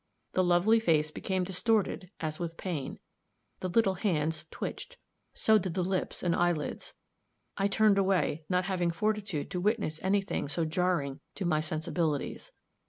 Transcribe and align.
The 0.33 0.43
lovely 0.43 0.79
face 0.79 1.11
became 1.11 1.43
distorted 1.43 2.09
as 2.19 2.39
with 2.39 2.57
pain; 2.57 2.97
the 3.59 3.69
little 3.69 3.93
hands 3.93 4.47
twitched 4.49 4.97
so 5.35 5.59
did 5.59 5.75
the 5.75 5.83
lips 5.83 6.23
and 6.23 6.35
eyelids. 6.35 6.95
I 7.55 7.67
turned 7.67 7.99
away, 7.99 8.43
not 8.49 8.65
having 8.65 8.89
fortitude 8.89 9.51
to 9.51 9.61
witness 9.61 9.99
any 10.01 10.23
thing 10.23 10.47
so 10.47 10.65
jarring 10.65 11.19
to 11.35 11.45
my 11.45 11.61
sensibilities. 11.61 12.51